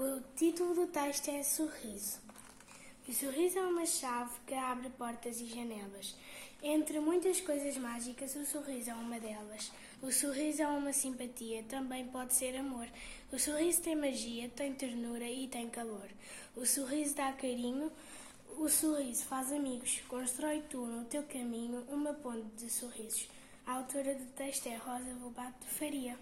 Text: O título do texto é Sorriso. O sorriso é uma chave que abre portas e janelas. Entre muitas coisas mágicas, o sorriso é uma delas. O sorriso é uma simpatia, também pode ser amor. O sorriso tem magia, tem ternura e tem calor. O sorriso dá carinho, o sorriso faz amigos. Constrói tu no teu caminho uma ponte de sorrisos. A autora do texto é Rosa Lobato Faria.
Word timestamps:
O 0.00 0.22
título 0.36 0.74
do 0.76 0.86
texto 0.86 1.28
é 1.28 1.42
Sorriso. 1.42 2.20
O 3.08 3.12
sorriso 3.12 3.58
é 3.58 3.62
uma 3.62 3.84
chave 3.84 4.30
que 4.46 4.54
abre 4.54 4.90
portas 4.90 5.40
e 5.40 5.46
janelas. 5.46 6.14
Entre 6.62 7.00
muitas 7.00 7.40
coisas 7.40 7.76
mágicas, 7.76 8.36
o 8.36 8.46
sorriso 8.46 8.90
é 8.90 8.94
uma 8.94 9.18
delas. 9.18 9.72
O 10.00 10.12
sorriso 10.12 10.62
é 10.62 10.68
uma 10.68 10.92
simpatia, 10.92 11.64
também 11.64 12.06
pode 12.06 12.32
ser 12.32 12.56
amor. 12.56 12.86
O 13.32 13.40
sorriso 13.40 13.82
tem 13.82 13.96
magia, 13.96 14.48
tem 14.50 14.72
ternura 14.72 15.28
e 15.28 15.48
tem 15.48 15.68
calor. 15.68 16.08
O 16.54 16.64
sorriso 16.64 17.16
dá 17.16 17.32
carinho, 17.32 17.90
o 18.56 18.68
sorriso 18.68 19.24
faz 19.24 19.50
amigos. 19.50 20.00
Constrói 20.06 20.62
tu 20.70 20.86
no 20.86 21.06
teu 21.06 21.24
caminho 21.24 21.84
uma 21.88 22.14
ponte 22.14 22.46
de 22.56 22.70
sorrisos. 22.70 23.28
A 23.66 23.72
autora 23.72 24.14
do 24.14 24.26
texto 24.36 24.68
é 24.68 24.76
Rosa 24.76 25.12
Lobato 25.20 25.66
Faria. 25.66 26.16